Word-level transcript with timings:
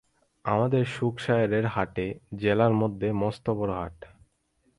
আমাদের 0.45 0.83
শুকসায়রের 0.85 1.65
হাট 1.65 1.95
এ 1.99 2.07
জেলার 2.35 2.73
মধ্যে 2.73 3.07
মস্ত 3.13 3.45
বড়ো 3.49 3.75
হাট। 3.81 3.97